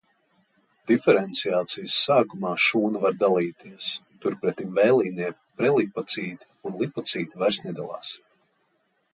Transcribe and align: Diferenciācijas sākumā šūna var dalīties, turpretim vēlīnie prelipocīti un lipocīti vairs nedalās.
Diferenciācijas 0.91 1.97
sākumā 2.05 2.53
šūna 2.69 3.03
var 3.05 3.17
dalīties, 3.25 3.91
turpretim 4.25 4.73
vēlīnie 4.81 5.31
prelipocīti 5.61 6.51
un 6.71 6.83
lipocīti 6.83 7.43
vairs 7.45 7.65
nedalās. 7.69 8.17